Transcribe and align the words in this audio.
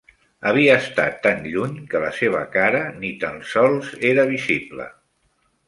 Havia 0.51 0.77
estat 0.83 1.19
tan 1.27 1.43
lluny 1.51 1.75
que 1.91 2.01
la 2.05 2.09
seva 2.21 2.41
cara 2.57 2.83
ni 2.97 3.13
tan 3.27 3.39
sols 3.55 3.95
era 4.15 4.29
visible. 4.35 4.93